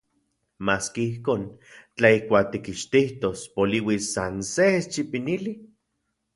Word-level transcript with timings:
Maski 0.65 1.03
ijkon, 1.09 1.43
tla 1.97 2.11
ijkuak 2.17 2.47
tikixtijtos 2.53 3.45
poliuis 3.55 4.11
san 4.15 4.35
se 4.53 4.69
eschipinili... 4.81 5.59